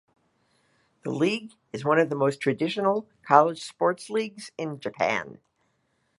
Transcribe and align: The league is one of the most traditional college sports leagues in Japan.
The 1.03 1.11
league 1.11 1.51
is 1.71 1.85
one 1.85 1.99
of 1.99 2.09
the 2.09 2.15
most 2.15 2.39
traditional 2.41 3.07
college 3.21 3.61
sports 3.61 4.09
leagues 4.09 4.51
in 4.57 4.79
Japan. 4.79 5.37